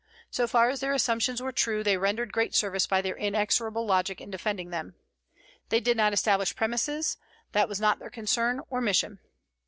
So 0.31 0.47
far 0.47 0.69
as 0.71 0.79
their 0.79 0.93
assumptions 0.95 1.43
were 1.43 1.51
true, 1.51 1.83
they 1.83 1.95
rendered 1.95 2.33
great 2.33 2.55
service 2.55 2.87
by 2.87 3.03
their 3.03 3.15
inexorable 3.15 3.85
logic 3.85 4.19
in 4.19 4.31
defending 4.31 4.71
them. 4.71 4.95
They 5.69 5.79
did 5.79 5.95
not 5.95 6.11
establish 6.11 6.55
premises; 6.55 7.17
that 7.51 7.69
was 7.69 7.79
not 7.79 7.99
their 7.99 8.09
concern 8.09 8.61
or 8.71 8.81
mission. 8.81 9.19